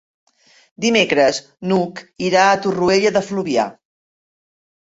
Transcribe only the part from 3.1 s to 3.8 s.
de Fluvià.